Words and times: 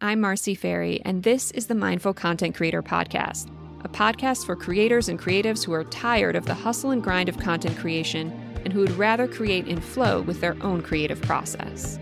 I'm 0.00 0.20
Marcy 0.20 0.54
Farrey, 0.54 1.02
and 1.04 1.24
this 1.24 1.50
is 1.50 1.66
the 1.66 1.74
Mindful 1.74 2.14
Content 2.14 2.54
Creator 2.54 2.84
Podcast, 2.84 3.50
a 3.84 3.88
podcast 3.88 4.46
for 4.46 4.54
creators 4.54 5.08
and 5.08 5.18
creatives 5.18 5.64
who 5.64 5.72
are 5.72 5.82
tired 5.82 6.36
of 6.36 6.46
the 6.46 6.54
hustle 6.54 6.92
and 6.92 7.02
grind 7.02 7.28
of 7.28 7.36
content 7.36 7.76
creation 7.76 8.30
and 8.62 8.72
who 8.72 8.78
would 8.78 8.92
rather 8.92 9.26
create 9.26 9.66
in 9.66 9.80
flow 9.80 10.20
with 10.20 10.40
their 10.40 10.56
own 10.62 10.82
creative 10.82 11.20
process. 11.22 11.98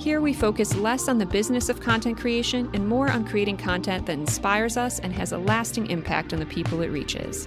Here 0.00 0.20
we 0.20 0.32
focus 0.32 0.74
less 0.74 1.08
on 1.08 1.18
the 1.18 1.26
business 1.26 1.68
of 1.68 1.80
content 1.80 2.18
creation 2.18 2.68
and 2.74 2.88
more 2.88 3.08
on 3.08 3.24
creating 3.24 3.58
content 3.58 4.06
that 4.06 4.18
inspires 4.18 4.76
us 4.76 4.98
and 4.98 5.12
has 5.12 5.30
a 5.30 5.38
lasting 5.38 5.88
impact 5.88 6.32
on 6.32 6.40
the 6.40 6.46
people 6.46 6.82
it 6.82 6.88
reaches. 6.88 7.46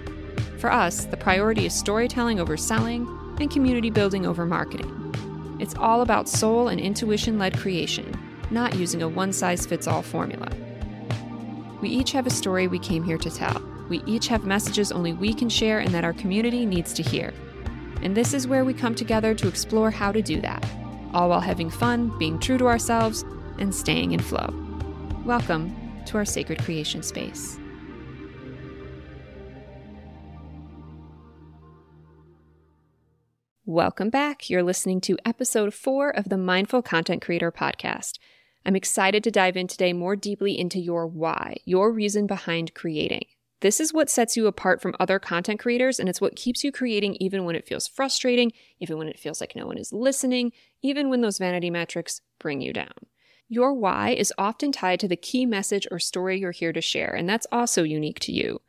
For 0.56 0.72
us, 0.72 1.04
the 1.04 1.18
priority 1.18 1.66
is 1.66 1.74
storytelling 1.74 2.40
over 2.40 2.56
selling 2.56 3.06
and 3.38 3.50
community 3.50 3.90
building 3.90 4.24
over 4.24 4.46
marketing. 4.46 5.58
It's 5.60 5.74
all 5.74 6.00
about 6.00 6.30
soul 6.30 6.68
and 6.68 6.80
intuition 6.80 7.38
led 7.38 7.58
creation 7.58 8.16
not 8.50 8.74
using 8.74 9.02
a 9.02 9.08
one 9.08 9.32
size 9.32 9.66
fits 9.66 9.86
all 9.86 10.02
formula. 10.02 10.50
We 11.80 11.88
each 11.88 12.12
have 12.12 12.26
a 12.26 12.30
story 12.30 12.66
we 12.66 12.78
came 12.78 13.02
here 13.02 13.18
to 13.18 13.30
tell. 13.30 13.62
We 13.88 14.02
each 14.06 14.28
have 14.28 14.44
messages 14.44 14.92
only 14.92 15.12
we 15.12 15.32
can 15.32 15.48
share 15.48 15.78
and 15.78 15.94
that 15.94 16.04
our 16.04 16.12
community 16.12 16.66
needs 16.66 16.92
to 16.94 17.02
hear. 17.02 17.32
And 18.02 18.16
this 18.16 18.34
is 18.34 18.46
where 18.46 18.64
we 18.64 18.74
come 18.74 18.94
together 18.94 19.34
to 19.34 19.48
explore 19.48 19.90
how 19.90 20.12
to 20.12 20.22
do 20.22 20.40
that, 20.40 20.64
all 21.12 21.28
while 21.30 21.40
having 21.40 21.70
fun, 21.70 22.16
being 22.18 22.38
true 22.38 22.58
to 22.58 22.66
ourselves, 22.66 23.24
and 23.58 23.74
staying 23.74 24.12
in 24.12 24.20
flow. 24.20 24.54
Welcome 25.24 25.76
to 26.06 26.16
our 26.16 26.24
sacred 26.24 26.58
creation 26.60 27.02
space. 27.02 27.58
Welcome 33.66 34.10
back. 34.10 34.50
You're 34.50 34.64
listening 34.64 35.00
to 35.02 35.16
episode 35.24 35.72
four 35.72 36.10
of 36.10 36.28
the 36.28 36.36
Mindful 36.36 36.82
Content 36.82 37.22
Creator 37.22 37.52
Podcast. 37.52 38.18
I'm 38.64 38.76
excited 38.76 39.24
to 39.24 39.30
dive 39.30 39.56
in 39.56 39.66
today 39.66 39.92
more 39.92 40.16
deeply 40.16 40.58
into 40.58 40.78
your 40.78 41.06
why, 41.06 41.56
your 41.64 41.90
reason 41.92 42.26
behind 42.26 42.74
creating. 42.74 43.24
This 43.60 43.80
is 43.80 43.92
what 43.92 44.08
sets 44.08 44.36
you 44.36 44.46
apart 44.46 44.80
from 44.80 44.96
other 44.98 45.18
content 45.18 45.60
creators, 45.60 46.00
and 46.00 46.08
it's 46.08 46.20
what 46.20 46.36
keeps 46.36 46.64
you 46.64 46.72
creating 46.72 47.16
even 47.20 47.44
when 47.44 47.56
it 47.56 47.66
feels 47.66 47.86
frustrating, 47.86 48.52
even 48.78 48.96
when 48.96 49.08
it 49.08 49.18
feels 49.18 49.40
like 49.40 49.54
no 49.54 49.66
one 49.66 49.76
is 49.76 49.92
listening, 49.92 50.52
even 50.82 51.10
when 51.10 51.20
those 51.20 51.38
vanity 51.38 51.68
metrics 51.68 52.22
bring 52.38 52.60
you 52.62 52.72
down. 52.72 52.92
Your 53.48 53.74
why 53.74 54.10
is 54.10 54.32
often 54.38 54.72
tied 54.72 55.00
to 55.00 55.08
the 55.08 55.16
key 55.16 55.44
message 55.44 55.86
or 55.90 55.98
story 55.98 56.38
you're 56.38 56.52
here 56.52 56.72
to 56.72 56.80
share, 56.80 57.10
and 57.10 57.28
that's 57.28 57.46
also 57.52 57.82
unique 57.82 58.20
to 58.20 58.32
you. 58.32 58.60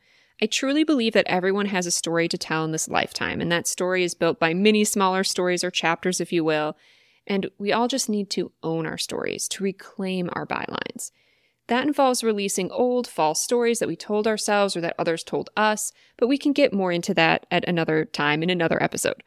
I 0.42 0.48
truly 0.48 0.84
believe 0.84 1.14
that 1.14 1.28
everyone 1.28 1.68
has 1.68 1.86
a 1.86 1.92
story 1.92 2.28
to 2.28 2.38
tell 2.38 2.66
in 2.66 2.72
this 2.72 2.90
lifetime, 2.90 3.40
and 3.40 3.52
that 3.52 3.68
story 3.68 4.04
is 4.04 4.16
built 4.16 4.40
by 4.40 4.54
many 4.54 4.84
smaller 4.84 5.24
stories 5.24 5.64
or 5.64 5.70
chapters, 5.72 6.20
if 6.20 6.34
you 6.34 6.44
will, 6.44 6.76
and 7.28 7.50
we 7.58 7.72
all 7.72 7.88
just 7.88 8.10
need 8.10 8.30
to 8.32 8.52
own 8.64 8.86
our 8.86 8.98
stories, 8.98 9.48
to 9.50 9.64
reclaim 9.64 10.30
our 10.34 10.46
bylines. 10.46 11.12
That 11.68 11.88
involves 11.88 12.24
releasing 12.24 12.70
old, 12.72 13.08
false 13.08 13.42
stories 13.42 13.80
that 13.80 13.88
we 13.88 13.96
told 13.96 14.28
ourselves 14.28 14.76
or 14.76 14.82
that 14.82 14.96
others 15.00 15.24
told 15.24 15.50
us, 15.56 15.94
but 16.18 16.28
we 16.28 16.38
can 16.38 16.52
get 16.52 16.74
more 16.74 16.92
into 16.92 17.14
that 17.14 17.46
at 17.50 17.68
another 17.68 18.06
time 18.06 18.44
in 18.44 18.50
another 18.50 18.82
episode. 18.84 19.24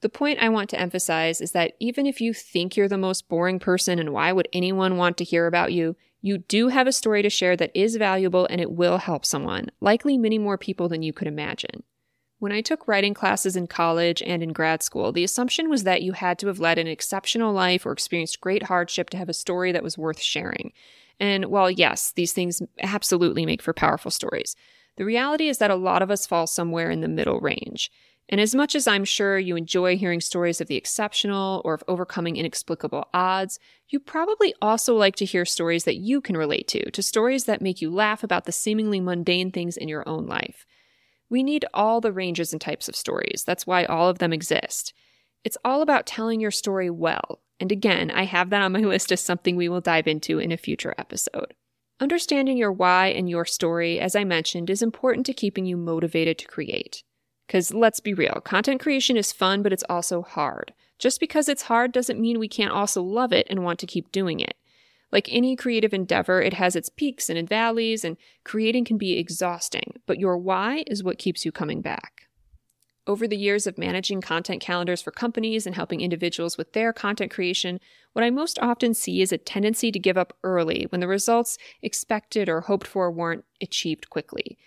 The 0.00 0.08
point 0.08 0.42
I 0.42 0.48
want 0.48 0.68
to 0.70 0.80
emphasize 0.80 1.40
is 1.40 1.52
that 1.52 1.74
even 1.80 2.04
if 2.04 2.20
you 2.20 2.34
think 2.34 2.76
you're 2.76 2.88
the 2.88 2.98
most 2.98 3.28
boring 3.28 3.58
person 3.58 3.98
and 3.98 4.12
why 4.12 4.32
would 4.32 4.48
anyone 4.52 4.96
want 4.96 5.16
to 5.18 5.24
hear 5.24 5.46
about 5.46 5.72
you, 5.72 5.96
you 6.20 6.38
do 6.38 6.68
have 6.68 6.86
a 6.86 6.92
story 6.92 7.22
to 7.22 7.30
share 7.30 7.56
that 7.56 7.70
is 7.74 7.96
valuable 7.96 8.46
and 8.46 8.60
it 8.60 8.72
will 8.72 8.98
help 8.98 9.24
someone, 9.24 9.70
likely 9.80 10.18
many 10.18 10.38
more 10.38 10.58
people 10.58 10.88
than 10.88 11.02
you 11.02 11.12
could 11.12 11.28
imagine. 11.28 11.84
When 12.44 12.52
I 12.52 12.60
took 12.60 12.86
writing 12.86 13.14
classes 13.14 13.56
in 13.56 13.68
college 13.68 14.22
and 14.22 14.42
in 14.42 14.52
grad 14.52 14.82
school, 14.82 15.12
the 15.12 15.24
assumption 15.24 15.70
was 15.70 15.84
that 15.84 16.02
you 16.02 16.12
had 16.12 16.38
to 16.40 16.48
have 16.48 16.58
led 16.58 16.76
an 16.76 16.86
exceptional 16.86 17.54
life 17.54 17.86
or 17.86 17.92
experienced 17.92 18.42
great 18.42 18.64
hardship 18.64 19.08
to 19.10 19.16
have 19.16 19.30
a 19.30 19.32
story 19.32 19.72
that 19.72 19.82
was 19.82 19.96
worth 19.96 20.20
sharing. 20.20 20.74
And 21.18 21.46
while, 21.46 21.70
yes, 21.70 22.12
these 22.12 22.34
things 22.34 22.60
absolutely 22.82 23.46
make 23.46 23.62
for 23.62 23.72
powerful 23.72 24.10
stories, 24.10 24.56
the 24.96 25.06
reality 25.06 25.48
is 25.48 25.56
that 25.56 25.70
a 25.70 25.74
lot 25.74 26.02
of 26.02 26.10
us 26.10 26.26
fall 26.26 26.46
somewhere 26.46 26.90
in 26.90 27.00
the 27.00 27.08
middle 27.08 27.40
range. 27.40 27.90
And 28.28 28.42
as 28.42 28.54
much 28.54 28.74
as 28.74 28.86
I'm 28.86 29.06
sure 29.06 29.38
you 29.38 29.56
enjoy 29.56 29.96
hearing 29.96 30.20
stories 30.20 30.60
of 30.60 30.66
the 30.66 30.76
exceptional 30.76 31.62
or 31.64 31.72
of 31.72 31.84
overcoming 31.88 32.36
inexplicable 32.36 33.08
odds, 33.14 33.58
you 33.88 33.98
probably 33.98 34.52
also 34.60 34.94
like 34.94 35.16
to 35.16 35.24
hear 35.24 35.46
stories 35.46 35.84
that 35.84 35.96
you 35.96 36.20
can 36.20 36.36
relate 36.36 36.68
to, 36.68 36.90
to 36.90 37.02
stories 37.02 37.46
that 37.46 37.62
make 37.62 37.80
you 37.80 37.90
laugh 37.90 38.22
about 38.22 38.44
the 38.44 38.52
seemingly 38.52 39.00
mundane 39.00 39.50
things 39.50 39.78
in 39.78 39.88
your 39.88 40.06
own 40.06 40.26
life. 40.26 40.66
We 41.34 41.42
need 41.42 41.64
all 41.74 42.00
the 42.00 42.12
ranges 42.12 42.52
and 42.52 42.60
types 42.60 42.88
of 42.88 42.94
stories. 42.94 43.42
That's 43.44 43.66
why 43.66 43.86
all 43.86 44.08
of 44.08 44.20
them 44.20 44.32
exist. 44.32 44.94
It's 45.42 45.58
all 45.64 45.82
about 45.82 46.06
telling 46.06 46.38
your 46.38 46.52
story 46.52 46.90
well. 46.90 47.40
And 47.58 47.72
again, 47.72 48.08
I 48.12 48.22
have 48.22 48.50
that 48.50 48.62
on 48.62 48.70
my 48.70 48.78
list 48.82 49.10
as 49.10 49.20
something 49.20 49.56
we 49.56 49.68
will 49.68 49.80
dive 49.80 50.06
into 50.06 50.38
in 50.38 50.52
a 50.52 50.56
future 50.56 50.94
episode. 50.96 51.54
Understanding 51.98 52.56
your 52.56 52.70
why 52.70 53.08
and 53.08 53.28
your 53.28 53.44
story, 53.44 53.98
as 53.98 54.14
I 54.14 54.22
mentioned, 54.22 54.70
is 54.70 54.80
important 54.80 55.26
to 55.26 55.32
keeping 55.32 55.66
you 55.66 55.76
motivated 55.76 56.38
to 56.38 56.46
create. 56.46 57.02
Because 57.48 57.74
let's 57.74 57.98
be 57.98 58.14
real, 58.14 58.40
content 58.44 58.80
creation 58.80 59.16
is 59.16 59.32
fun, 59.32 59.64
but 59.64 59.72
it's 59.72 59.82
also 59.90 60.22
hard. 60.22 60.72
Just 61.00 61.18
because 61.18 61.48
it's 61.48 61.62
hard 61.62 61.90
doesn't 61.90 62.20
mean 62.20 62.38
we 62.38 62.46
can't 62.46 62.70
also 62.70 63.02
love 63.02 63.32
it 63.32 63.48
and 63.50 63.64
want 63.64 63.80
to 63.80 63.88
keep 63.88 64.12
doing 64.12 64.38
it. 64.38 64.54
Like 65.14 65.28
any 65.30 65.54
creative 65.54 65.94
endeavor, 65.94 66.42
it 66.42 66.54
has 66.54 66.74
its 66.74 66.88
peaks 66.88 67.30
and 67.30 67.48
valleys, 67.48 68.04
and 68.04 68.16
creating 68.42 68.84
can 68.84 68.98
be 68.98 69.16
exhausting, 69.16 70.00
but 70.06 70.18
your 70.18 70.36
why 70.36 70.82
is 70.88 71.04
what 71.04 71.18
keeps 71.18 71.44
you 71.44 71.52
coming 71.52 71.80
back. 71.80 72.26
Over 73.06 73.28
the 73.28 73.36
years 73.36 73.68
of 73.68 73.78
managing 73.78 74.20
content 74.20 74.60
calendars 74.60 75.00
for 75.00 75.12
companies 75.12 75.66
and 75.66 75.76
helping 75.76 76.00
individuals 76.00 76.58
with 76.58 76.72
their 76.72 76.92
content 76.92 77.30
creation, 77.30 77.78
what 78.12 78.24
I 78.24 78.30
most 78.30 78.58
often 78.58 78.92
see 78.92 79.22
is 79.22 79.30
a 79.30 79.38
tendency 79.38 79.92
to 79.92 80.00
give 80.00 80.18
up 80.18 80.36
early 80.42 80.86
when 80.88 81.00
the 81.00 81.06
results 81.06 81.58
expected 81.80 82.48
or 82.48 82.62
hoped 82.62 82.86
for 82.88 83.08
weren't 83.08 83.44
achieved 83.60 84.10
quickly. 84.10 84.58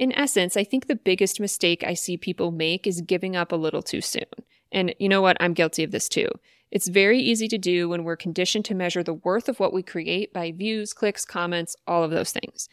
In 0.00 0.10
essence, 0.10 0.56
I 0.56 0.64
think 0.64 0.88
the 0.88 0.96
biggest 0.96 1.38
mistake 1.38 1.84
I 1.84 1.94
see 1.94 2.16
people 2.16 2.50
make 2.50 2.88
is 2.88 3.00
giving 3.00 3.36
up 3.36 3.52
a 3.52 3.56
little 3.56 3.82
too 3.82 4.00
soon. 4.00 4.24
And 4.72 4.92
you 4.98 5.08
know 5.08 5.22
what? 5.22 5.36
I'm 5.38 5.54
guilty 5.54 5.84
of 5.84 5.92
this 5.92 6.08
too. 6.08 6.26
It's 6.70 6.88
very 6.88 7.20
easy 7.20 7.46
to 7.48 7.58
do 7.58 7.88
when 7.88 8.04
we're 8.04 8.16
conditioned 8.16 8.64
to 8.66 8.74
measure 8.74 9.02
the 9.02 9.14
worth 9.14 9.48
of 9.48 9.60
what 9.60 9.72
we 9.72 9.82
create 9.82 10.32
by 10.32 10.50
views, 10.52 10.92
clicks, 10.92 11.24
comments, 11.24 11.76
all 11.86 12.02
of 12.02 12.10
those 12.10 12.32
things. 12.32 12.68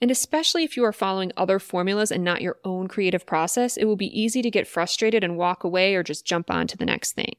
And 0.00 0.10
especially 0.10 0.64
if 0.64 0.76
you 0.76 0.84
are 0.84 0.92
following 0.92 1.32
other 1.36 1.58
formulas 1.58 2.10
and 2.10 2.24
not 2.24 2.40
your 2.40 2.56
own 2.64 2.88
creative 2.88 3.26
process, 3.26 3.76
it 3.76 3.84
will 3.84 3.96
be 3.96 4.20
easy 4.20 4.40
to 4.42 4.50
get 4.50 4.66
frustrated 4.66 5.22
and 5.22 5.36
walk 5.36 5.62
away 5.62 5.94
or 5.94 6.02
just 6.02 6.24
jump 6.24 6.50
on 6.50 6.66
to 6.68 6.76
the 6.76 6.86
next 6.86 7.12
thing. 7.12 7.36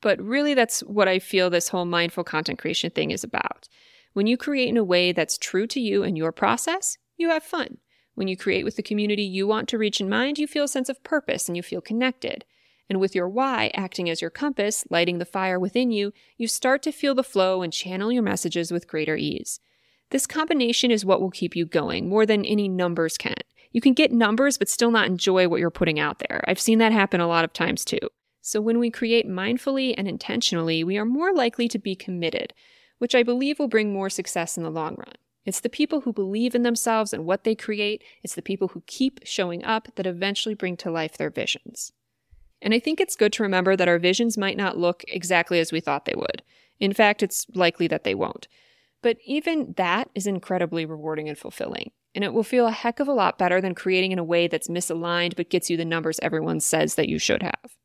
But 0.00 0.20
really, 0.20 0.54
that's 0.54 0.80
what 0.80 1.08
I 1.08 1.18
feel 1.18 1.50
this 1.50 1.68
whole 1.68 1.84
mindful 1.84 2.24
content 2.24 2.58
creation 2.58 2.90
thing 2.90 3.10
is 3.10 3.24
about. 3.24 3.68
When 4.14 4.26
you 4.26 4.36
create 4.36 4.68
in 4.68 4.76
a 4.76 4.84
way 4.84 5.12
that's 5.12 5.36
true 5.36 5.66
to 5.66 5.80
you 5.80 6.02
and 6.02 6.16
your 6.16 6.32
process, 6.32 6.96
you 7.18 7.28
have 7.28 7.42
fun. 7.42 7.78
When 8.14 8.28
you 8.28 8.36
create 8.36 8.64
with 8.64 8.76
the 8.76 8.82
community 8.82 9.22
you 9.22 9.46
want 9.46 9.68
to 9.68 9.78
reach 9.78 10.00
in 10.00 10.08
mind, 10.08 10.38
you 10.38 10.46
feel 10.46 10.64
a 10.64 10.68
sense 10.68 10.88
of 10.88 11.04
purpose 11.04 11.48
and 11.48 11.56
you 11.56 11.62
feel 11.62 11.82
connected. 11.82 12.46
And 12.88 13.00
with 13.00 13.14
your 13.14 13.28
why 13.28 13.70
acting 13.74 14.08
as 14.08 14.20
your 14.20 14.30
compass, 14.30 14.84
lighting 14.90 15.18
the 15.18 15.24
fire 15.24 15.58
within 15.58 15.90
you, 15.90 16.12
you 16.36 16.46
start 16.46 16.82
to 16.82 16.92
feel 16.92 17.14
the 17.14 17.24
flow 17.24 17.62
and 17.62 17.72
channel 17.72 18.12
your 18.12 18.22
messages 18.22 18.70
with 18.70 18.86
greater 18.86 19.16
ease. 19.16 19.60
This 20.10 20.26
combination 20.26 20.90
is 20.90 21.04
what 21.04 21.20
will 21.20 21.30
keep 21.30 21.56
you 21.56 21.66
going 21.66 22.08
more 22.08 22.24
than 22.26 22.44
any 22.44 22.68
numbers 22.68 23.18
can. 23.18 23.34
You 23.72 23.80
can 23.80 23.92
get 23.92 24.12
numbers 24.12 24.56
but 24.56 24.68
still 24.68 24.90
not 24.90 25.08
enjoy 25.08 25.48
what 25.48 25.60
you're 25.60 25.70
putting 25.70 25.98
out 25.98 26.20
there. 26.20 26.44
I've 26.46 26.60
seen 26.60 26.78
that 26.78 26.92
happen 26.92 27.20
a 27.20 27.26
lot 27.26 27.44
of 27.44 27.52
times 27.52 27.84
too. 27.84 27.98
So 28.40 28.60
when 28.60 28.78
we 28.78 28.90
create 28.90 29.28
mindfully 29.28 29.92
and 29.98 30.06
intentionally, 30.06 30.84
we 30.84 30.96
are 30.96 31.04
more 31.04 31.34
likely 31.34 31.66
to 31.68 31.78
be 31.80 31.96
committed, 31.96 32.54
which 32.98 33.14
I 33.14 33.24
believe 33.24 33.58
will 33.58 33.66
bring 33.66 33.92
more 33.92 34.08
success 34.08 34.56
in 34.56 34.62
the 34.62 34.70
long 34.70 34.94
run. 34.96 35.14
It's 35.44 35.60
the 35.60 35.68
people 35.68 36.02
who 36.02 36.12
believe 36.12 36.54
in 36.54 36.62
themselves 36.62 37.12
and 37.12 37.24
what 37.24 37.42
they 37.42 37.54
create, 37.56 38.02
it's 38.22 38.36
the 38.36 38.42
people 38.42 38.68
who 38.68 38.82
keep 38.86 39.20
showing 39.24 39.64
up 39.64 39.88
that 39.96 40.06
eventually 40.06 40.54
bring 40.54 40.76
to 40.78 40.90
life 40.90 41.16
their 41.16 41.30
visions. 41.30 41.92
And 42.62 42.72
I 42.74 42.78
think 42.78 43.00
it's 43.00 43.16
good 43.16 43.32
to 43.34 43.42
remember 43.42 43.76
that 43.76 43.88
our 43.88 43.98
visions 43.98 44.38
might 44.38 44.56
not 44.56 44.78
look 44.78 45.04
exactly 45.08 45.60
as 45.60 45.72
we 45.72 45.80
thought 45.80 46.04
they 46.04 46.14
would. 46.16 46.42
In 46.80 46.92
fact, 46.92 47.22
it's 47.22 47.46
likely 47.54 47.86
that 47.88 48.04
they 48.04 48.14
won't. 48.14 48.48
But 49.02 49.18
even 49.24 49.74
that 49.76 50.10
is 50.14 50.26
incredibly 50.26 50.84
rewarding 50.84 51.28
and 51.28 51.38
fulfilling. 51.38 51.92
And 52.14 52.24
it 52.24 52.32
will 52.32 52.42
feel 52.42 52.66
a 52.66 52.72
heck 52.72 52.98
of 52.98 53.08
a 53.08 53.12
lot 53.12 53.38
better 53.38 53.60
than 53.60 53.74
creating 53.74 54.12
in 54.12 54.18
a 54.18 54.24
way 54.24 54.48
that's 54.48 54.68
misaligned 54.68 55.36
but 55.36 55.50
gets 55.50 55.68
you 55.68 55.76
the 55.76 55.84
numbers 55.84 56.18
everyone 56.22 56.60
says 56.60 56.94
that 56.94 57.08
you 57.08 57.18
should 57.18 57.42
have. 57.42 57.76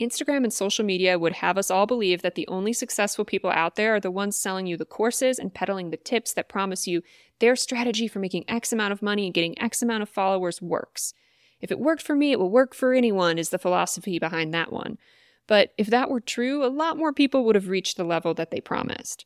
Instagram 0.00 0.44
and 0.44 0.52
social 0.52 0.84
media 0.84 1.18
would 1.18 1.34
have 1.34 1.56
us 1.56 1.70
all 1.70 1.86
believe 1.86 2.20
that 2.20 2.34
the 2.34 2.46
only 2.48 2.72
successful 2.72 3.24
people 3.24 3.50
out 3.50 3.76
there 3.76 3.94
are 3.94 4.00
the 4.00 4.10
ones 4.10 4.36
selling 4.36 4.66
you 4.66 4.76
the 4.76 4.84
courses 4.84 5.38
and 5.38 5.54
peddling 5.54 5.90
the 5.90 5.96
tips 5.96 6.34
that 6.34 6.48
promise 6.48 6.86
you 6.86 7.02
their 7.38 7.56
strategy 7.56 8.06
for 8.06 8.18
making 8.18 8.44
X 8.48 8.72
amount 8.72 8.92
of 8.92 9.00
money 9.00 9.24
and 9.24 9.34
getting 9.34 9.58
X 9.58 9.80
amount 9.80 10.02
of 10.02 10.08
followers 10.08 10.60
works. 10.60 11.14
If 11.60 11.70
it 11.70 11.78
worked 11.78 12.02
for 12.02 12.14
me, 12.14 12.32
it 12.32 12.38
will 12.38 12.50
work 12.50 12.74
for 12.74 12.92
anyone, 12.92 13.38
is 13.38 13.50
the 13.50 13.58
philosophy 13.58 14.18
behind 14.18 14.52
that 14.54 14.72
one. 14.72 14.98
But 15.46 15.72
if 15.78 15.86
that 15.88 16.10
were 16.10 16.20
true, 16.20 16.64
a 16.64 16.68
lot 16.68 16.98
more 16.98 17.12
people 17.12 17.44
would 17.44 17.54
have 17.54 17.68
reached 17.68 17.96
the 17.96 18.04
level 18.04 18.34
that 18.34 18.50
they 18.50 18.60
promised. 18.60 19.24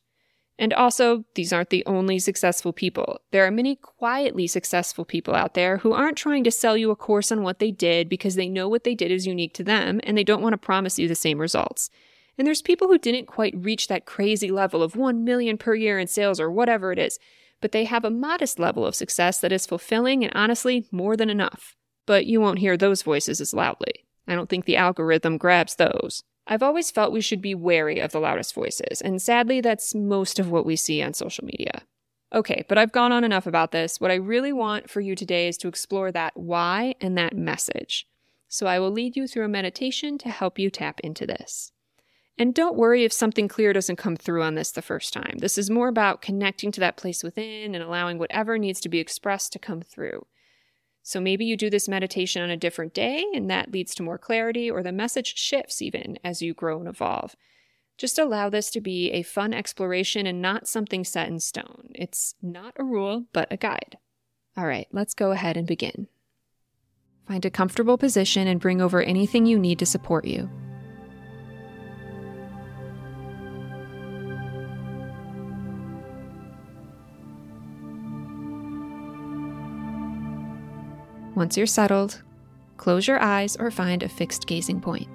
And 0.59 0.73
also, 0.73 1.25
these 1.33 1.51
aren't 1.51 1.71
the 1.71 1.83
only 1.87 2.19
successful 2.19 2.71
people. 2.71 3.19
There 3.31 3.45
are 3.45 3.51
many 3.51 3.77
quietly 3.77 4.45
successful 4.45 5.05
people 5.05 5.33
out 5.33 5.55
there 5.55 5.77
who 5.77 5.93
aren't 5.93 6.17
trying 6.17 6.43
to 6.43 6.51
sell 6.51 6.77
you 6.77 6.91
a 6.91 6.95
course 6.95 7.31
on 7.31 7.41
what 7.41 7.57
they 7.57 7.71
did 7.71 8.07
because 8.07 8.35
they 8.35 8.47
know 8.47 8.69
what 8.69 8.83
they 8.83 8.93
did 8.93 9.09
is 9.09 9.25
unique 9.25 9.55
to 9.55 9.63
them 9.63 9.99
and 10.03 10.15
they 10.15 10.23
don't 10.23 10.43
want 10.43 10.53
to 10.53 10.57
promise 10.59 10.99
you 10.99 11.07
the 11.07 11.15
same 11.15 11.39
results. 11.39 11.89
And 12.37 12.45
there's 12.45 12.61
people 12.61 12.87
who 12.87 12.99
didn't 12.99 13.25
quite 13.25 13.55
reach 13.57 13.87
that 13.87 14.05
crazy 14.05 14.51
level 14.51 14.83
of 14.83 14.95
1 14.95 15.23
million 15.23 15.57
per 15.57 15.73
year 15.73 15.97
in 15.97 16.07
sales 16.07 16.39
or 16.39 16.51
whatever 16.51 16.91
it 16.91 16.99
is, 16.99 17.17
but 17.59 17.71
they 17.71 17.85
have 17.85 18.05
a 18.05 18.11
modest 18.11 18.59
level 18.59 18.85
of 18.85 18.93
success 18.93 19.39
that 19.39 19.51
is 19.51 19.65
fulfilling 19.65 20.23
and 20.23 20.33
honestly 20.35 20.85
more 20.91 21.17
than 21.17 21.29
enough. 21.29 21.75
But 22.05 22.25
you 22.25 22.41
won't 22.41 22.59
hear 22.59 22.77
those 22.77 23.03
voices 23.03 23.39
as 23.41 23.53
loudly. 23.53 24.05
I 24.27 24.35
don't 24.35 24.49
think 24.49 24.65
the 24.65 24.77
algorithm 24.77 25.37
grabs 25.37 25.75
those. 25.75 26.23
I've 26.47 26.63
always 26.63 26.91
felt 26.91 27.13
we 27.13 27.21
should 27.21 27.41
be 27.41 27.55
wary 27.55 27.99
of 27.99 28.11
the 28.11 28.19
loudest 28.19 28.53
voices, 28.53 29.01
and 29.01 29.21
sadly, 29.21 29.61
that's 29.61 29.93
most 29.93 30.39
of 30.39 30.49
what 30.49 30.65
we 30.65 30.75
see 30.75 31.01
on 31.01 31.13
social 31.13 31.45
media. 31.45 31.83
Okay, 32.33 32.65
but 32.67 32.77
I've 32.77 32.91
gone 32.91 33.11
on 33.11 33.23
enough 33.23 33.45
about 33.45 33.71
this. 33.71 33.99
What 33.99 34.11
I 34.11 34.15
really 34.15 34.53
want 34.53 34.89
for 34.89 35.01
you 35.01 35.15
today 35.15 35.47
is 35.47 35.57
to 35.57 35.67
explore 35.67 36.11
that 36.11 36.35
why 36.35 36.95
and 37.01 37.17
that 37.17 37.35
message. 37.35 38.07
So 38.47 38.67
I 38.67 38.79
will 38.79 38.91
lead 38.91 39.15
you 39.15 39.27
through 39.27 39.45
a 39.45 39.49
meditation 39.49 40.17
to 40.19 40.29
help 40.29 40.57
you 40.57 40.69
tap 40.69 40.99
into 41.01 41.25
this. 41.25 41.71
And 42.37 42.55
don't 42.55 42.77
worry 42.77 43.03
if 43.03 43.13
something 43.13 43.47
clear 43.47 43.73
doesn't 43.73 43.97
come 43.97 44.15
through 44.15 44.43
on 44.43 44.55
this 44.55 44.71
the 44.71 44.81
first 44.81 45.13
time. 45.13 45.37
This 45.39 45.57
is 45.57 45.69
more 45.69 45.89
about 45.89 46.21
connecting 46.21 46.71
to 46.71 46.79
that 46.79 46.97
place 46.97 47.21
within 47.23 47.75
and 47.75 47.83
allowing 47.83 48.17
whatever 48.17 48.57
needs 48.57 48.79
to 48.81 48.89
be 48.89 48.99
expressed 48.99 49.53
to 49.53 49.59
come 49.59 49.81
through. 49.81 50.25
So 51.03 51.19
maybe 51.19 51.45
you 51.45 51.57
do 51.57 51.69
this 51.69 51.89
meditation 51.89 52.41
on 52.41 52.49
a 52.49 52.57
different 52.57 52.93
day, 52.93 53.25
and 53.33 53.49
that 53.49 53.71
leads 53.71 53.95
to 53.95 54.03
more 54.03 54.17
clarity, 54.17 54.69
or 54.69 54.83
the 54.83 54.91
message 54.91 55.35
shifts 55.35 55.81
even 55.81 56.19
as 56.23 56.41
you 56.41 56.53
grow 56.53 56.79
and 56.79 56.87
evolve. 56.87 57.35
Just 57.97 58.19
allow 58.19 58.49
this 58.49 58.69
to 58.71 58.81
be 58.81 59.11
a 59.11 59.23
fun 59.23 59.53
exploration 59.53 60.25
and 60.25 60.41
not 60.41 60.67
something 60.67 61.03
set 61.03 61.27
in 61.27 61.39
stone. 61.39 61.89
It's 61.93 62.35
not 62.41 62.73
a 62.77 62.83
rule, 62.83 63.25
but 63.33 63.51
a 63.51 63.57
guide. 63.57 63.97
All 64.57 64.65
right, 64.65 64.87
let's 64.91 65.13
go 65.13 65.31
ahead 65.31 65.57
and 65.57 65.67
begin. 65.67 66.07
Find 67.27 67.45
a 67.45 67.51
comfortable 67.51 67.97
position 67.97 68.47
and 68.47 68.59
bring 68.59 68.81
over 68.81 69.01
anything 69.01 69.45
you 69.45 69.59
need 69.59 69.79
to 69.79 69.85
support 69.85 70.25
you. 70.25 70.49
Once 81.41 81.57
you're 81.57 81.65
settled, 81.65 82.21
close 82.77 83.07
your 83.07 83.19
eyes 83.19 83.55
or 83.55 83.71
find 83.71 84.03
a 84.03 84.07
fixed 84.07 84.45
gazing 84.45 84.79
point. 84.79 85.07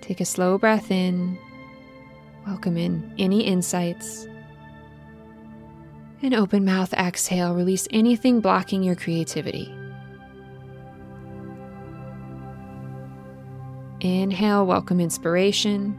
Take 0.00 0.20
a 0.20 0.24
slow 0.24 0.58
breath 0.58 0.92
in, 0.92 1.36
welcome 2.46 2.76
in 2.76 3.12
any 3.18 3.40
insights. 3.40 4.28
An 6.22 6.34
open 6.34 6.64
mouth 6.64 6.94
exhale, 6.94 7.52
release 7.52 7.88
anything 7.90 8.40
blocking 8.40 8.84
your 8.84 8.94
creativity. 8.94 9.74
Inhale, 13.98 14.64
welcome 14.64 15.00
inspiration. 15.00 15.98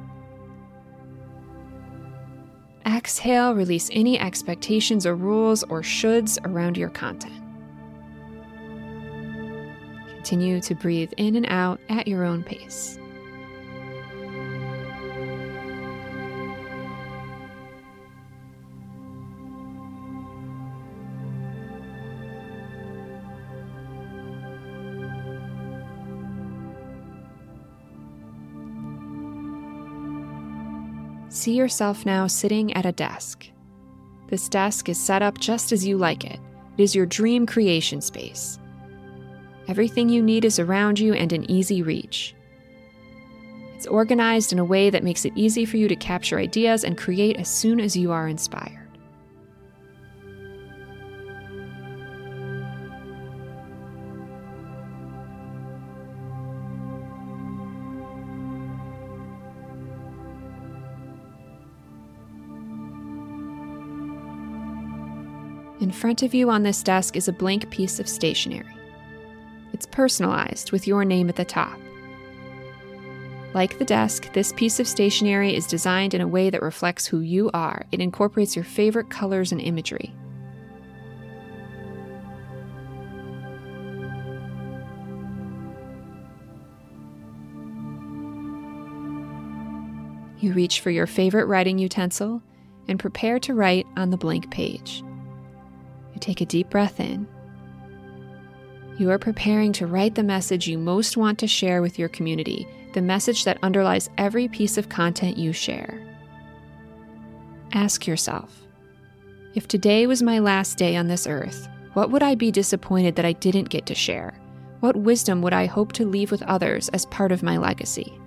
Exhale, 2.85 3.53
release 3.53 3.89
any 3.93 4.19
expectations 4.19 5.05
or 5.05 5.15
rules 5.15 5.63
or 5.63 5.81
shoulds 5.81 6.37
around 6.45 6.77
your 6.77 6.89
content. 6.89 7.33
Continue 10.07 10.61
to 10.61 10.75
breathe 10.75 11.11
in 11.17 11.35
and 11.35 11.45
out 11.47 11.79
at 11.89 12.07
your 12.07 12.23
own 12.23 12.43
pace. 12.43 12.97
See 31.43 31.55
yourself 31.55 32.05
now 32.05 32.25
sitting 32.27 32.71
at 32.71 32.85
a 32.85 32.93
desk. 32.93 33.49
This 34.29 34.47
desk 34.47 34.87
is 34.87 34.97
set 34.97 35.21
up 35.21 35.39
just 35.39 35.73
as 35.73 35.85
you 35.85 35.97
like 35.97 36.23
it. 36.23 36.39
It 36.77 36.83
is 36.83 36.95
your 36.95 37.05
dream 37.05 37.45
creation 37.45 37.99
space. 37.99 38.59
Everything 39.67 40.07
you 40.07 40.23
need 40.23 40.45
is 40.45 40.57
around 40.57 40.99
you 40.99 41.13
and 41.13 41.33
in 41.33 41.51
easy 41.51 41.81
reach. 41.81 42.33
It's 43.75 43.87
organized 43.87 44.53
in 44.53 44.59
a 44.59 44.63
way 44.63 44.89
that 44.89 45.03
makes 45.03 45.25
it 45.25 45.33
easy 45.35 45.65
for 45.65 45.75
you 45.75 45.89
to 45.89 45.97
capture 45.97 46.39
ideas 46.39 46.85
and 46.85 46.97
create 46.97 47.35
as 47.35 47.49
soon 47.49 47.81
as 47.81 47.97
you 47.97 48.13
are 48.13 48.29
inspired. 48.29 48.82
In 65.83 65.91
front 65.91 66.23
of 66.23 66.33
you 66.33 66.49
on 66.49 66.63
this 66.63 66.81
desk 66.81 67.17
is 67.17 67.27
a 67.27 67.33
blank 67.33 67.69
piece 67.69 67.99
of 67.99 68.07
stationery. 68.07 68.73
It's 69.73 69.85
personalized 69.85 70.71
with 70.71 70.87
your 70.87 71.03
name 71.03 71.27
at 71.27 71.35
the 71.35 71.43
top. 71.43 71.77
Like 73.53 73.77
the 73.77 73.83
desk, 73.83 74.31
this 74.31 74.53
piece 74.53 74.79
of 74.79 74.87
stationery 74.87 75.53
is 75.53 75.67
designed 75.67 76.13
in 76.13 76.21
a 76.21 76.27
way 76.27 76.49
that 76.49 76.61
reflects 76.61 77.05
who 77.05 77.19
you 77.19 77.51
are. 77.53 77.85
It 77.91 77.99
incorporates 77.99 78.55
your 78.55 78.63
favorite 78.63 79.09
colors 79.09 79.51
and 79.51 79.59
imagery. 79.59 80.15
You 90.39 90.53
reach 90.53 90.79
for 90.79 90.91
your 90.91 91.07
favorite 91.07 91.47
writing 91.47 91.77
utensil 91.77 92.41
and 92.87 92.97
prepare 92.97 93.37
to 93.39 93.53
write 93.53 93.85
on 93.97 94.11
the 94.11 94.17
blank 94.17 94.49
page. 94.49 95.03
Take 96.23 96.39
a 96.39 96.45
deep 96.45 96.69
breath 96.69 97.01
in. 97.01 97.27
You 98.97 99.11
are 99.11 99.19
preparing 99.19 99.73
to 99.73 99.87
write 99.87 100.15
the 100.15 100.23
message 100.23 100.69
you 100.69 100.77
most 100.77 101.17
want 101.17 101.37
to 101.39 101.47
share 101.47 101.81
with 101.81 101.99
your 101.99 102.07
community, 102.07 102.65
the 102.93 103.01
message 103.01 103.43
that 103.43 103.57
underlies 103.61 104.09
every 104.17 104.47
piece 104.47 104.77
of 104.77 104.87
content 104.87 105.35
you 105.35 105.51
share. 105.51 105.99
Ask 107.73 108.07
yourself 108.07 108.61
if 109.53 109.67
today 109.67 110.07
was 110.07 110.23
my 110.23 110.39
last 110.39 110.77
day 110.77 110.95
on 110.95 111.09
this 111.09 111.27
earth, 111.27 111.67
what 111.91 112.09
would 112.09 112.23
I 112.23 112.35
be 112.35 112.51
disappointed 112.51 113.17
that 113.17 113.25
I 113.25 113.33
didn't 113.33 113.67
get 113.67 113.85
to 113.87 113.93
share? 113.93 114.33
What 114.79 114.95
wisdom 114.95 115.41
would 115.41 115.51
I 115.51 115.65
hope 115.65 115.91
to 115.93 116.07
leave 116.07 116.31
with 116.31 116.41
others 116.43 116.87
as 116.89 117.05
part 117.07 117.33
of 117.33 117.43
my 117.43 117.57
legacy? 117.57 118.17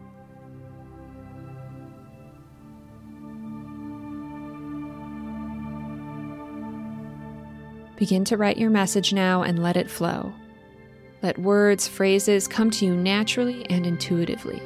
Begin 7.96 8.24
to 8.26 8.36
write 8.36 8.58
your 8.58 8.70
message 8.70 9.12
now 9.12 9.42
and 9.42 9.62
let 9.62 9.76
it 9.76 9.90
flow. 9.90 10.32
Let 11.22 11.38
words, 11.38 11.88
phrases 11.88 12.46
come 12.46 12.70
to 12.72 12.84
you 12.84 12.94
naturally 12.94 13.64
and 13.70 13.86
intuitively. 13.86 14.60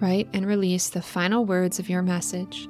write 0.00 0.28
and 0.32 0.46
release 0.46 0.88
the 0.88 1.02
final 1.02 1.44
words 1.44 1.78
of 1.78 1.88
your 1.88 2.02
message. 2.02 2.68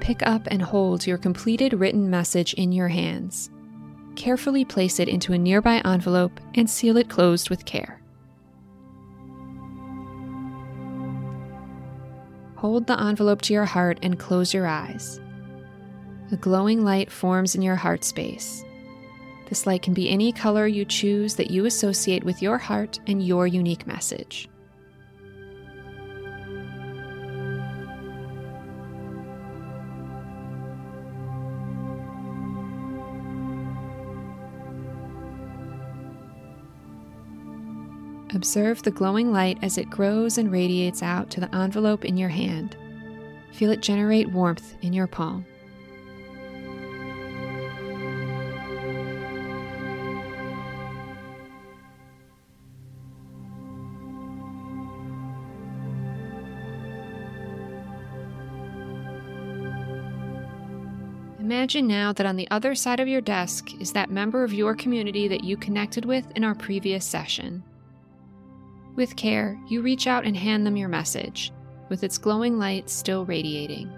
Pick 0.00 0.26
up 0.26 0.48
and 0.50 0.60
hold 0.60 1.06
your 1.06 1.18
completed 1.18 1.72
written 1.72 2.10
message 2.10 2.52
in 2.54 2.72
your 2.72 2.88
hands. 2.88 3.48
Carefully 4.20 4.66
place 4.66 5.00
it 5.00 5.08
into 5.08 5.32
a 5.32 5.38
nearby 5.38 5.80
envelope 5.82 6.40
and 6.54 6.68
seal 6.68 6.98
it 6.98 7.08
closed 7.08 7.48
with 7.48 7.64
care. 7.64 8.02
Hold 12.56 12.86
the 12.86 13.00
envelope 13.00 13.40
to 13.40 13.54
your 13.54 13.64
heart 13.64 13.98
and 14.02 14.18
close 14.18 14.52
your 14.52 14.66
eyes. 14.66 15.18
A 16.32 16.36
glowing 16.36 16.84
light 16.84 17.10
forms 17.10 17.54
in 17.54 17.62
your 17.62 17.76
heart 17.76 18.04
space. 18.04 18.62
This 19.48 19.66
light 19.66 19.80
can 19.80 19.94
be 19.94 20.10
any 20.10 20.32
color 20.32 20.66
you 20.66 20.84
choose 20.84 21.34
that 21.36 21.50
you 21.50 21.64
associate 21.64 22.22
with 22.22 22.42
your 22.42 22.58
heart 22.58 23.00
and 23.06 23.26
your 23.26 23.46
unique 23.46 23.86
message. 23.86 24.50
Observe 38.32 38.82
the 38.82 38.92
glowing 38.92 39.32
light 39.32 39.58
as 39.60 39.76
it 39.76 39.90
grows 39.90 40.38
and 40.38 40.52
radiates 40.52 41.02
out 41.02 41.30
to 41.30 41.40
the 41.40 41.52
envelope 41.54 42.04
in 42.04 42.16
your 42.16 42.28
hand. 42.28 42.76
Feel 43.52 43.72
it 43.72 43.80
generate 43.80 44.30
warmth 44.30 44.76
in 44.82 44.92
your 44.92 45.08
palm. 45.08 45.44
Imagine 61.40 61.88
now 61.88 62.12
that 62.12 62.26
on 62.26 62.36
the 62.36 62.48
other 62.52 62.76
side 62.76 63.00
of 63.00 63.08
your 63.08 63.20
desk 63.20 63.74
is 63.80 63.92
that 63.92 64.08
member 64.08 64.44
of 64.44 64.52
your 64.52 64.74
community 64.74 65.26
that 65.26 65.42
you 65.42 65.56
connected 65.56 66.04
with 66.04 66.30
in 66.36 66.44
our 66.44 66.54
previous 66.54 67.04
session. 67.04 67.64
With 68.96 69.16
care, 69.16 69.58
you 69.68 69.82
reach 69.82 70.06
out 70.06 70.24
and 70.24 70.36
hand 70.36 70.66
them 70.66 70.76
your 70.76 70.88
message, 70.88 71.52
with 71.88 72.04
its 72.04 72.18
glowing 72.18 72.58
light 72.58 72.90
still 72.90 73.24
radiating. 73.24 73.90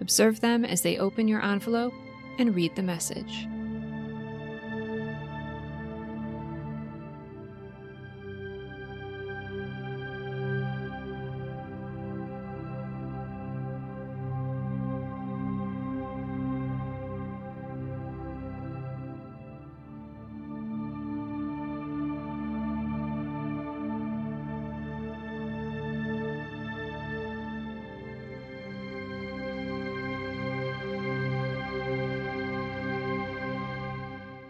Observe 0.00 0.40
them 0.40 0.64
as 0.64 0.82
they 0.82 0.98
open 0.98 1.28
your 1.28 1.42
envelope 1.42 1.92
and 2.38 2.54
read 2.54 2.76
the 2.76 2.82
message. 2.82 3.46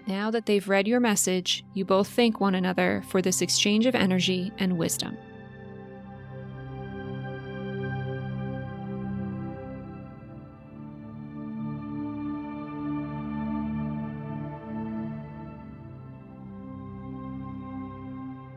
Now 0.09 0.31
that 0.31 0.47
they've 0.47 0.67
read 0.67 0.89
your 0.89 1.01
message, 1.01 1.67
you 1.75 1.85
both 1.85 2.09
thank 2.09 2.41
one 2.41 2.55
another 2.55 3.03
for 3.09 3.21
this 3.21 3.43
exchange 3.43 3.85
of 3.85 3.95
energy 3.95 4.51
and 4.57 4.79
wisdom. 4.79 5.19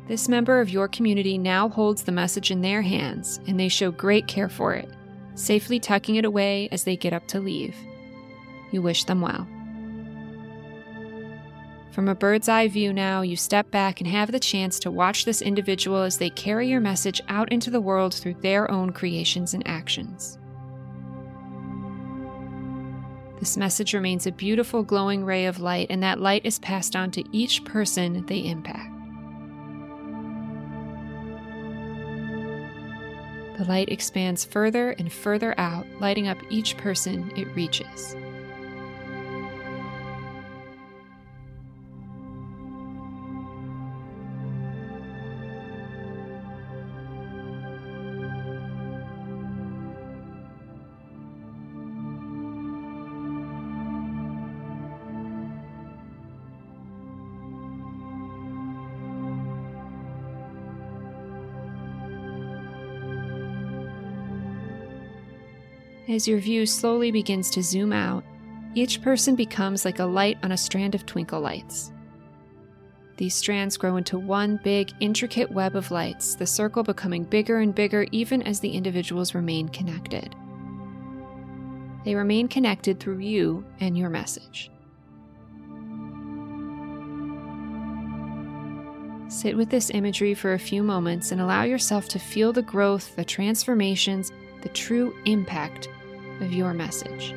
This 0.07 0.29
member 0.29 0.61
of 0.61 0.69
your 0.69 0.87
community 0.87 1.37
now 1.37 1.67
holds 1.67 2.03
the 2.03 2.13
message 2.13 2.49
in 2.49 2.61
their 2.61 2.81
hands, 2.81 3.41
and 3.45 3.59
they 3.59 3.67
show 3.67 3.91
great 3.91 4.25
care 4.25 4.47
for 4.47 4.73
it, 4.73 4.89
safely 5.35 5.81
tucking 5.81 6.15
it 6.15 6.23
away 6.23 6.69
as 6.71 6.85
they 6.85 6.95
get 6.95 7.11
up 7.11 7.27
to 7.27 7.41
leave. 7.41 7.75
You 8.71 8.81
wish 8.81 9.03
them 9.03 9.19
well. 9.19 9.45
From 11.91 12.07
a 12.07 12.15
bird's 12.15 12.47
eye 12.47 12.69
view 12.69 12.93
now, 12.93 13.21
you 13.21 13.35
step 13.35 13.69
back 13.69 13.99
and 13.99 14.09
have 14.09 14.31
the 14.31 14.39
chance 14.39 14.79
to 14.79 14.89
watch 14.89 15.25
this 15.25 15.41
individual 15.41 16.01
as 16.03 16.17
they 16.17 16.29
carry 16.29 16.69
your 16.69 16.79
message 16.79 17.21
out 17.27 17.51
into 17.51 17.69
the 17.69 17.81
world 17.81 18.13
through 18.13 18.35
their 18.35 18.71
own 18.71 18.91
creations 18.93 19.53
and 19.53 19.67
actions. 19.67 20.39
This 23.39 23.57
message 23.57 23.93
remains 23.93 24.25
a 24.25 24.31
beautiful 24.31 24.83
glowing 24.83 25.25
ray 25.25 25.47
of 25.47 25.59
light, 25.59 25.87
and 25.89 26.01
that 26.01 26.21
light 26.21 26.45
is 26.45 26.59
passed 26.59 26.95
on 26.95 27.11
to 27.11 27.23
each 27.35 27.65
person 27.65 28.25
they 28.25 28.39
impact. 28.39 28.87
The 33.57 33.65
light 33.65 33.89
expands 33.89 34.45
further 34.45 34.91
and 34.91 35.11
further 35.11 35.59
out, 35.59 35.85
lighting 35.99 36.29
up 36.29 36.37
each 36.49 36.77
person 36.77 37.33
it 37.35 37.53
reaches. 37.53 38.15
As 66.11 66.27
your 66.27 66.39
view 66.39 66.65
slowly 66.65 67.09
begins 67.09 67.49
to 67.51 67.63
zoom 67.63 67.93
out, 67.93 68.25
each 68.75 69.01
person 69.01 69.33
becomes 69.33 69.85
like 69.85 69.99
a 69.99 70.05
light 70.05 70.37
on 70.43 70.51
a 70.51 70.57
strand 70.57 70.93
of 70.93 71.05
twinkle 71.05 71.39
lights. 71.39 71.93
These 73.15 73.33
strands 73.33 73.77
grow 73.77 73.95
into 73.95 74.19
one 74.19 74.59
big, 74.61 74.91
intricate 74.99 75.49
web 75.49 75.77
of 75.77 75.89
lights, 75.89 76.35
the 76.35 76.45
circle 76.45 76.83
becoming 76.83 77.23
bigger 77.23 77.59
and 77.59 77.73
bigger 77.73 78.05
even 78.11 78.41
as 78.41 78.59
the 78.59 78.71
individuals 78.71 79.33
remain 79.33 79.69
connected. 79.69 80.35
They 82.03 82.13
remain 82.13 82.49
connected 82.49 82.99
through 82.99 83.19
you 83.19 83.63
and 83.79 83.97
your 83.97 84.09
message. 84.09 84.69
Sit 89.29 89.55
with 89.55 89.69
this 89.69 89.89
imagery 89.91 90.33
for 90.33 90.55
a 90.55 90.59
few 90.59 90.83
moments 90.83 91.31
and 91.31 91.39
allow 91.39 91.63
yourself 91.63 92.09
to 92.09 92.19
feel 92.19 92.51
the 92.51 92.61
growth, 92.61 93.15
the 93.15 93.23
transformations, 93.23 94.33
the 94.61 94.69
true 94.69 95.15
impact 95.23 95.87
of 96.41 96.51
your 96.51 96.73
message. 96.73 97.33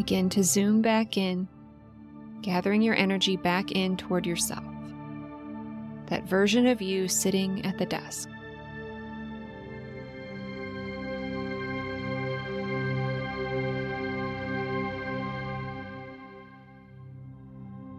Begin 0.00 0.30
to 0.30 0.42
zoom 0.42 0.80
back 0.80 1.18
in, 1.18 1.46
gathering 2.40 2.80
your 2.80 2.94
energy 2.94 3.36
back 3.36 3.72
in 3.72 3.98
toward 3.98 4.24
yourself. 4.24 4.64
That 6.06 6.24
version 6.24 6.66
of 6.66 6.80
you 6.80 7.06
sitting 7.06 7.66
at 7.66 7.76
the 7.76 7.84
desk. 7.84 8.30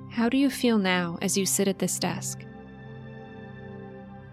How 0.10 0.27
do 0.27 0.38
you 0.38 0.50
feel 0.50 0.79
now 0.79 1.20
as 1.22 1.38
you 1.38 1.46
sit 1.46 1.67
at 1.67 1.77
this 1.77 2.00
desk? 2.00 2.43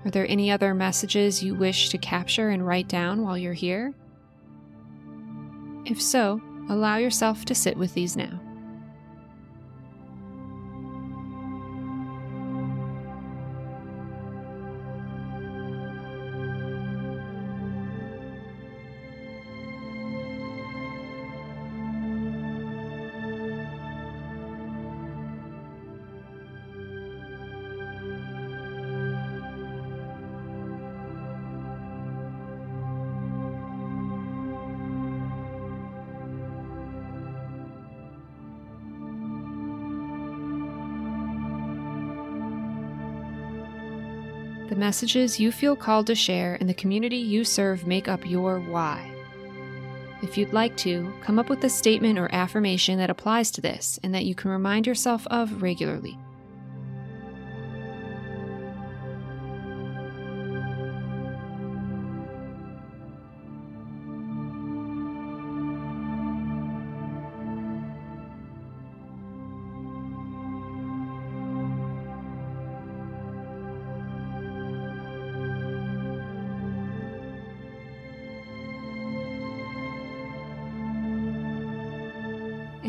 Are 0.07 0.11
there 0.11 0.27
any 0.27 0.51
other 0.51 0.73
messages 0.73 1.43
you 1.43 1.55
wish 1.55 1.91
to 1.91 1.99
capture 1.99 2.49
and 2.49 2.67
write 2.67 2.89
down 2.89 3.21
while 3.21 3.37
you're 3.37 3.53
here? 3.53 3.93
If 5.85 6.01
so, 6.01 6.41
allow 6.69 6.97
yourself 6.97 7.45
to 7.47 7.55
sit 7.55 7.77
with 7.77 7.95
these 7.95 8.17
now. 8.17 8.41
The 44.69 44.77
messages 44.77 45.41
you 45.41 45.51
feel 45.51 45.75
called 45.75 46.07
to 46.09 46.15
share 46.15 46.59
and 46.61 46.69
the 46.69 46.75
community 46.75 47.17
you 47.17 47.43
serve 47.43 47.87
make 47.87 48.07
up 48.07 48.29
your 48.29 48.61
why. 48.61 49.11
If 50.21 50.37
you'd 50.37 50.53
like 50.53 50.77
to, 50.79 51.11
come 51.23 51.39
up 51.39 51.49
with 51.49 51.65
a 51.65 51.71
statement 51.71 52.19
or 52.19 52.29
affirmation 52.35 52.99
that 52.99 53.09
applies 53.09 53.51
to 53.53 53.63
this 53.63 53.99
and 54.03 54.15
that 54.15 54.27
you 54.27 54.35
can 54.35 54.51
remind 54.51 54.87
yourself 54.87 55.27
of 55.29 55.63
regularly. 55.63 56.19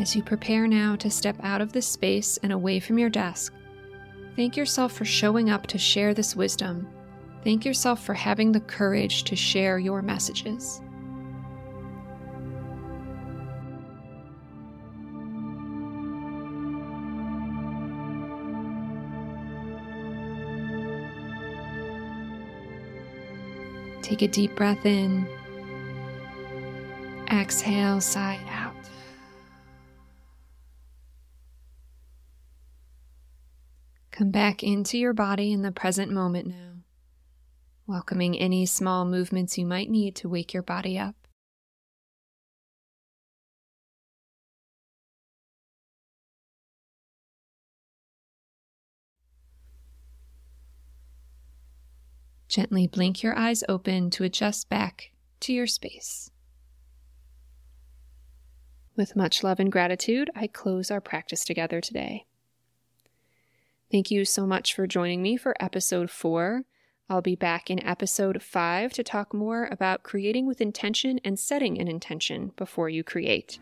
As 0.00 0.16
you 0.16 0.22
prepare 0.22 0.66
now 0.66 0.96
to 0.96 1.10
step 1.10 1.36
out 1.42 1.60
of 1.60 1.74
this 1.74 1.86
space 1.86 2.38
and 2.38 2.52
away 2.52 2.80
from 2.80 2.98
your 2.98 3.10
desk, 3.10 3.52
thank 4.34 4.56
yourself 4.56 4.94
for 4.94 5.04
showing 5.04 5.50
up 5.50 5.66
to 5.66 5.76
share 5.76 6.14
this 6.14 6.34
wisdom. 6.34 6.88
Thank 7.44 7.66
yourself 7.66 8.02
for 8.02 8.14
having 8.14 8.50
the 8.50 8.60
courage 8.60 9.24
to 9.24 9.36
share 9.36 9.78
your 9.78 10.00
messages. 10.00 10.80
Take 24.00 24.22
a 24.22 24.28
deep 24.28 24.56
breath 24.56 24.86
in. 24.86 25.28
Exhale, 27.30 28.00
sigh 28.00 28.40
out. 28.48 28.69
Come 34.20 34.30
back 34.32 34.62
into 34.62 34.98
your 34.98 35.14
body 35.14 35.50
in 35.50 35.62
the 35.62 35.72
present 35.72 36.12
moment 36.12 36.46
now, 36.46 36.82
welcoming 37.86 38.38
any 38.38 38.66
small 38.66 39.06
movements 39.06 39.56
you 39.56 39.64
might 39.64 39.88
need 39.88 40.14
to 40.16 40.28
wake 40.28 40.52
your 40.52 40.62
body 40.62 40.98
up. 40.98 41.14
Gently 52.46 52.86
blink 52.86 53.22
your 53.22 53.34
eyes 53.38 53.64
open 53.70 54.10
to 54.10 54.24
adjust 54.24 54.68
back 54.68 55.12
to 55.40 55.54
your 55.54 55.66
space. 55.66 56.30
With 58.96 59.16
much 59.16 59.42
love 59.42 59.58
and 59.58 59.72
gratitude, 59.72 60.28
I 60.36 60.46
close 60.46 60.90
our 60.90 61.00
practice 61.00 61.42
together 61.42 61.80
today. 61.80 62.26
Thank 63.90 64.12
you 64.12 64.24
so 64.24 64.46
much 64.46 64.72
for 64.72 64.86
joining 64.86 65.20
me 65.20 65.36
for 65.36 65.52
episode 65.58 66.10
four. 66.10 66.62
I'll 67.08 67.22
be 67.22 67.34
back 67.34 67.70
in 67.70 67.84
episode 67.84 68.40
five 68.40 68.92
to 68.92 69.02
talk 69.02 69.34
more 69.34 69.68
about 69.72 70.04
creating 70.04 70.46
with 70.46 70.60
intention 70.60 71.18
and 71.24 71.36
setting 71.36 71.80
an 71.80 71.88
intention 71.88 72.52
before 72.56 72.88
you 72.88 73.02
create. 73.02 73.58